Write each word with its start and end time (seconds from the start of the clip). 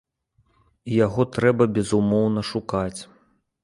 І 0.93 0.97
яго 1.05 1.27
трэба, 1.37 1.63
безумоўна, 1.79 2.49
шукаць. 2.53 3.01